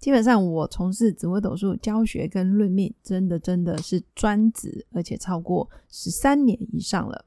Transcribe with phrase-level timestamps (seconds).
[0.00, 7.26] 基本上，我从事紫微斗数教学跟论命，真的真的是专职，而且超过十三年以上了。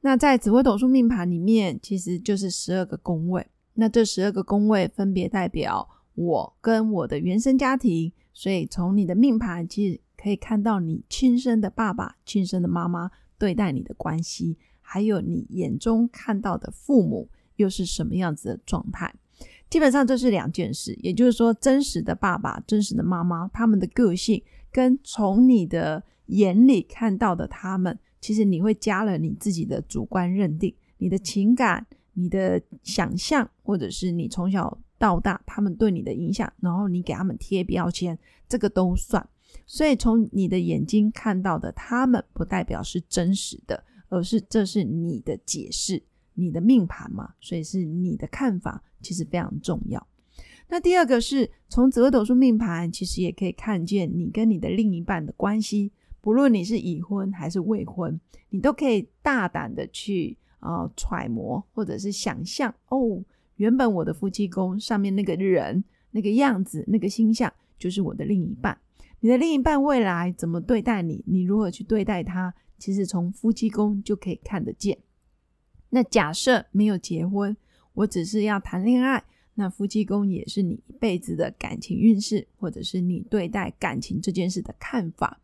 [0.00, 3.46] 那在紫微斗数命盘里面，其实就是十二个宫位。
[3.74, 13.08] 那这十二个宫位分别代表我跟我的原生家庭，所以从你的命盘其实可以看到你亲生的爸爸、亲生的妈妈
[13.38, 19.14] 对待你的关系，还有你眼中看到的父母又是什么样子的状态。
[19.70, 39.28] 基本上这是两件事，也就是说，真实的爸爸、真实的妈妈，他们的个性跟从你的眼里看到的他们，其实你会加了你自己的主观认定、你的情感、你的想象，或者是你从小到大他们对你的影响，然后你给他们贴标签，这个都算。
[39.66, 46.02] 所以从你的眼睛看到的他们，不代表是真实的，而是这是你的解释。
[46.38, 50.06] 你的命盘嘛，所以是你的看法，其实非常重要。
[50.68, 63.22] 那第二个是从紫微斗数命盘，其实也可以看见你跟你的另一半的关系，不论你是已婚还是未婚，你都可以大胆的去啊揣摩或者是想象哦，
[63.56, 68.78] 原本我的夫妻宫上面那个人那个样子那个星象就是我的另一半，
[69.20, 74.98] 你的另一半未来怎么对待你，你如何去对待他，其实从夫妻宫就可以看得见。
[75.90, 77.56] 那假设没有结婚，
[77.94, 85.40] 我只是要谈恋爱，那夫妻宫也是你一辈子的感情运势，或者是你对待感情这件事的看法。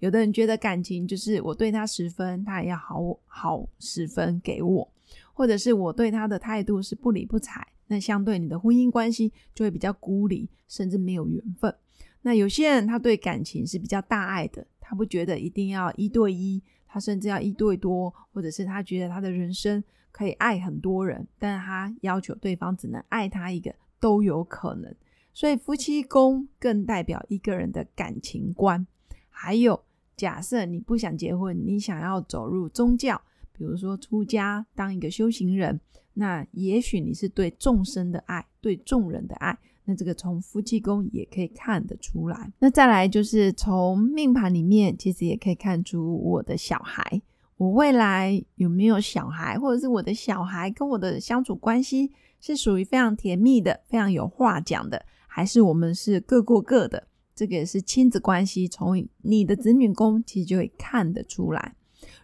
[0.00, 4.92] 有的人觉得感情就是我对他十分，他也要好好十分给我，
[5.32, 11.74] 或者是我对他的态度是不理不睬，那相对你的婚姻关系就会比较孤立，甚至没有缘分。
[12.22, 16.62] 那有些人他对感情是比较大爱的，他不觉得一定要一对一。
[16.86, 24.94] 他甚至要一对多，或者是他觉得他的人生可以爱很多人，但是他要求对方只能爱他一个都有可能。
[25.32, 28.86] 所以夫妻宫更代表一个人的感情观。
[29.28, 29.82] 还有，
[30.16, 33.20] 假设你不想结婚，你想要走入宗教，
[33.52, 35.80] 比如说出家当一个修行人，
[36.12, 39.58] 那也许你是对众生的爱，对众人的爱。
[39.84, 42.52] 那这个从夫妻宫也可以看得出来。
[42.58, 47.20] 那再来就是从命盘里面，其实也可以看出我的小孩，
[47.56, 57.08] 我未来有没有小孩，或者是我的小孩跟我的相处关系是属于非常甜蜜的，非常有话讲的，还是我们是各过各的？
[57.34, 61.74] 这个也是亲子关系，从你的子女宫其实就会看得出来。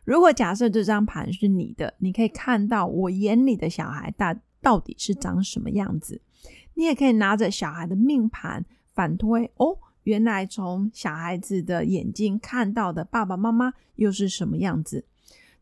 [0.05, 6.23] 如果假设这张盘是你的，你可以看到我眼里的小孩大到底是长什么样子。
[6.81, 8.65] 你也可以拿着小孩的命盘
[8.95, 15.05] 反推哦，原来从小孩子的眼睛看到的爸爸妈妈又是什么样子？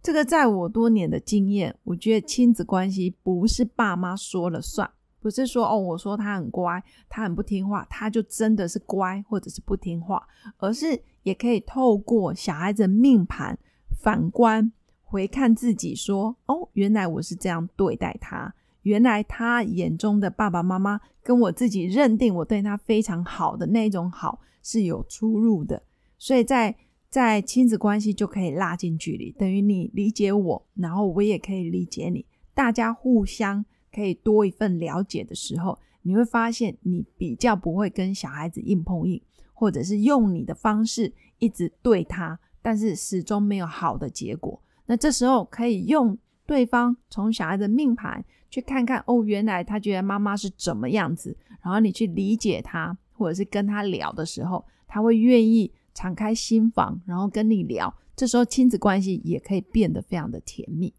[0.01, 10.25] 这个在我多年的经验，我觉得亲子关系不是爸妈说了算，不是说哦，我说他很乖，他很不听话，他就真的是乖或者是不听话，
[10.59, 13.59] 而是也可以透过小孩子命盘
[14.01, 14.71] 反观
[15.03, 18.55] 回看自己，说哦，原来我是这样对待他。
[18.89, 25.83] 原来他眼中的爸爸妈妈跟我自己认定我对他非常好的那种好是有出入的，
[26.17, 26.75] 所以在
[27.11, 33.63] 在亲子关系就可以拉近距离，等于你理解我，然后我也可以理解你，大家互相
[33.93, 39.21] 可以多一份了解的时候，你会发现你比较不会跟小孩子硬碰硬，
[39.53, 44.59] 或者是用你的方式一直对他，但是始终没有好的结果。
[44.87, 46.17] 那这时候可以用
[46.49, 48.25] 对方从小孩的命盘。
[48.51, 57.95] 去看看哦，原来他觉得妈妈是怎么样子，然后你去理解他，或者是跟他聊的时候，他会愿意敞开心房，然后跟你聊。
[58.17, 60.95] 这时候亲子关系也可以变得非常的甜蜜。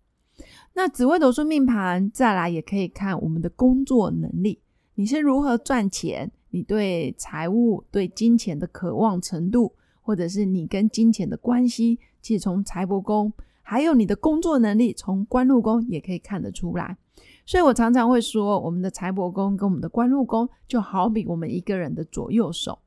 [0.75, 4.59] 那紫微斗数命盘再来也可以看我们的工作能力，
[4.93, 9.73] 你是如何赚钱，你对财务、对金钱的渴望程度，
[10.03, 13.33] 或者是你跟金钱的关系，其实从财帛宫，
[13.69, 16.97] 还有你的工作能力，从官禄宫也可以看得出来。
[17.45, 22.79] 所以我常常会说，我们的财帛宫跟我们的官禄宫，就好比我们一个人的左右手，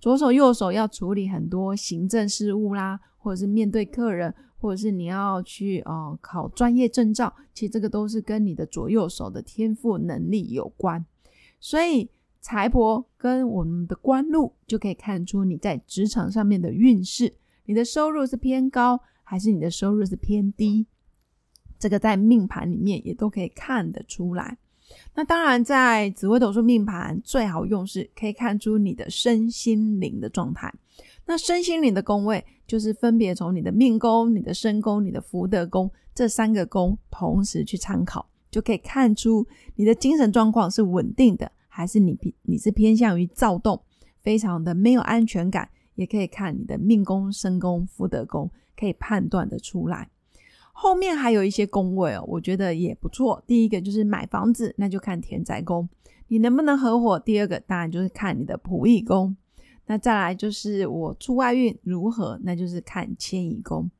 [0.00, 11.04] 左手右手要处理很多行政事务啦，或者是面对客人，或者是你要去呃考专业证照，其实这个都是跟你的左右手的天赋能力有关。
[11.60, 12.08] 所以
[12.40, 17.34] 财帛跟我们的官禄，就可以看出你在职场上面的运势。
[17.66, 18.98] 你的收入是偏高，
[19.30, 20.84] 还是你的收入是偏低？
[21.78, 24.58] 这个在命盘里面也都可以看得出来。
[25.14, 30.74] 那当然，在紫微斗数命盘最好用是可以看出你的身心灵的状态。
[31.26, 39.46] 那身心灵的宫位，就是分别从你的命宫、你的身宫、你的福德宫这三个宫同时去参考，就可以看出
[39.76, 43.80] 你的精神状况是稳定的，还是你你是偏向于躁动，
[44.22, 45.68] 非常的没有安全感。
[45.96, 48.50] 也可以看你的命宫、身宫、福德宫，
[48.80, 50.08] 可以判断的出来。
[50.72, 53.44] 后面还有一些宫位哦，我觉得也不错。
[53.46, 55.86] 第一个就是买房子，那就看田宅宫，
[56.28, 57.18] 你能不能合伙？
[57.18, 59.36] 第二个当然就是看你的仆役宫。
[59.84, 63.90] 那再来就是我出外运如何，那就是看迁移宫。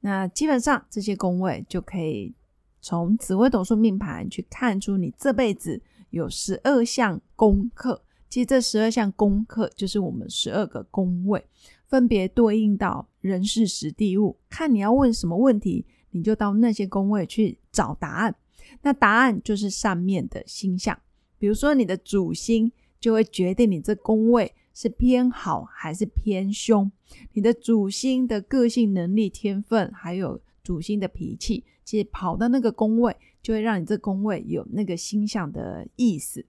[0.00, 2.32] 那基本上这些宫位就可以
[2.80, 8.00] 从紫微斗数命盘去看出你这辈子有十二项功课。
[8.28, 11.44] 其实这十二项功课就是我们十二个宫位，
[11.88, 14.38] 分别对应到人事时地物。
[14.48, 18.36] 看你要问什么问题，你就到那些宫位去找答案。
[18.82, 20.96] 那答案就是上面的星象，
[21.38, 22.70] 比如说你的主星
[23.00, 26.90] 就会决定你这宫位是偏好还是偏凶。
[27.32, 36.44] 你的主星的个性、能力、天分，还有主星的脾气，其实跑到那个宫位，就会让你这宫位有那个星象的意思。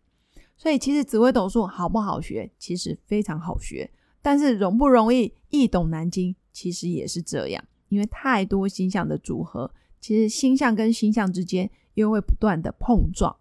[0.58, 2.52] 所以其实紫微斗数好不好学？
[2.60, 3.90] 其实非常好学，
[4.22, 6.36] 但是容不容易易懂难精？
[6.52, 9.72] 其实也是这样，因为太多星象的组合，
[10.02, 13.36] 其实星象跟星象之间又会不断的碰撞，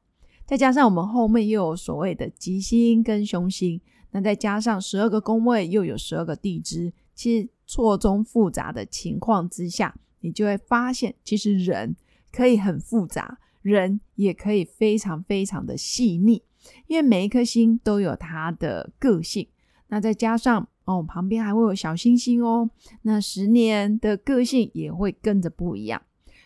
[0.46, 3.80] 再加上我们后面又有所谓的吉星跟凶星，
[4.12, 11.96] 那再加上十二个宫位又有十二个地支，其实错综复杂的情况之下，你就会发现，其实人
[12.30, 16.42] 可以很复杂，人也可以非常非常的细腻。
[16.86, 19.48] 因为每一颗星都有它的个性，
[19.88, 22.70] 那再加上哦，旁边还会有小星星哦，
[23.02, 26.00] 那十年的个性也会跟着不一样。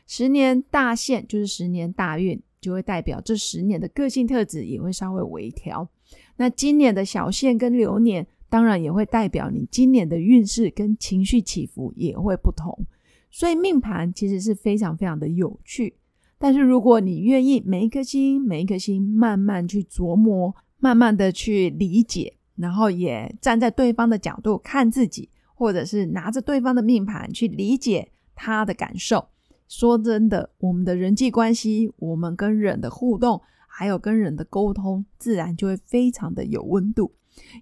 [0.07, 5.89] 十年大限就是十年大运，就会代表这十年的个性特质也会稍微微调。
[6.37, 12.87] 那今年的小限跟流年，当然也会代表你今年的运势跟情绪起伏也会不同。
[13.31, 15.95] 所以命盘其实是非常非常的有趣。
[16.39, 29.29] 但是如果你愿意每一颗星每一颗星慢慢去琢磨，慢慢的去理解，然后也站在对方的角度看自己，或者是拿着对方的命盘去理解他的感受。
[29.69, 37.13] 说真的，我们的人际关系，我们跟人的互动，还有跟人的沟通，自然就会非常的有温度。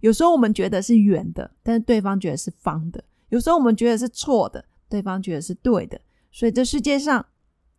[0.00, 3.00] 有时候我们觉得是圆的，但是对方觉得是方的；
[3.31, 6.00] 有时候我们觉得是错的，对方觉得是对的。
[6.31, 7.26] 所以这世界上。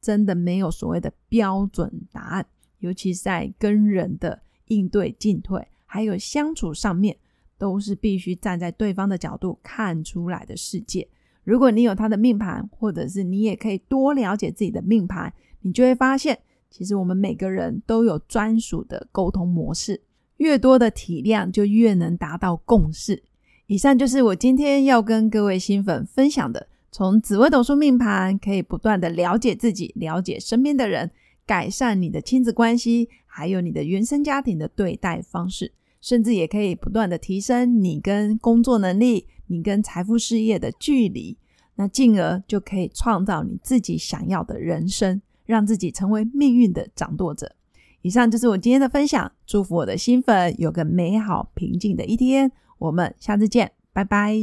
[0.03, 2.43] 真的没有所谓的标准答案，
[2.79, 7.17] 尤其是在跟人的应对进退，还有相处上面，
[7.57, 11.05] 都是必须站在对方的角度看出来的世界。
[11.43, 16.39] 如果你有他的命盘，或者是你也可以多了解自己的命盘，你就会发现，
[16.69, 20.01] 其实我们每个人都有专属的沟通模式，
[20.37, 23.21] 越多的体谅，就越能达到共识。
[23.67, 26.67] 以上就是我今天要跟各位新粉分享的。
[26.89, 31.11] 从紫微斗数命盘，可以不断的了解自己，了解身边的人，
[31.45, 41.37] 改善你的亲子关系，还有你的原生家庭的对待方式，甚至也可以不断的提升你跟工作能力，你跟财富事业的距离，
[41.75, 47.55] 那进而就可以创造你自己想要的人生，让自己成为命运的掌舵者。
[48.01, 54.35] 以上就是我今天的分享，祝福我的新粉有个美好平静的一天，我们下次见，拜拜。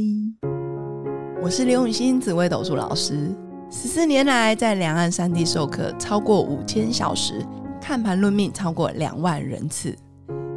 [1.41, 3.35] 我是刘永新，紫微斗数老师。
[3.69, 7.45] 十四年来，在两岸三地授课超过五千小时，
[7.81, 9.93] 看盘论命超过两万人次。